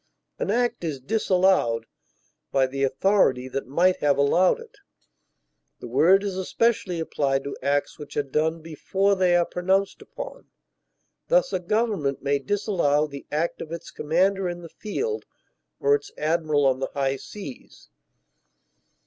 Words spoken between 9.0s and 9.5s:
they are